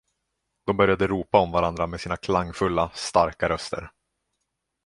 De 0.65 0.73
började 0.77 1.07
ropa 1.07 1.37
om 1.39 1.51
varandra 1.51 1.87
med 1.87 1.99
sina 2.01 2.17
klangfulla, 2.17 2.91
starka 2.93 3.49
röster. 3.49 3.91